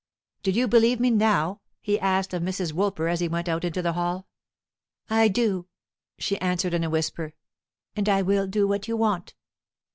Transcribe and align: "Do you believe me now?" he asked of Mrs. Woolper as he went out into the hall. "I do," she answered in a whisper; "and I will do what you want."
"Do 0.41 0.49
you 0.49 0.67
believe 0.67 0.99
me 0.99 1.11
now?" 1.11 1.61
he 1.79 1.99
asked 1.99 2.33
of 2.33 2.41
Mrs. 2.41 2.73
Woolper 2.73 3.07
as 3.07 3.19
he 3.19 3.27
went 3.27 3.47
out 3.47 3.63
into 3.63 3.83
the 3.83 3.93
hall. 3.93 4.25
"I 5.11 5.27
do," 5.27 5.67
she 6.17 6.41
answered 6.41 6.73
in 6.73 6.83
a 6.83 6.89
whisper; 6.89 7.35
"and 7.95 8.09
I 8.09 8.23
will 8.23 8.47
do 8.47 8.67
what 8.67 8.87
you 8.87 8.97
want." 8.97 9.35